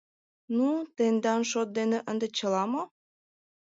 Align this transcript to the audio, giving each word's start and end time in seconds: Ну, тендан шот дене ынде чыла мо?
Ну, 0.55 0.67
тендан 0.95 1.41
шот 1.51 1.69
дене 1.77 1.97
ынде 2.11 2.27
чыла 2.37 2.63
мо? 2.71 2.81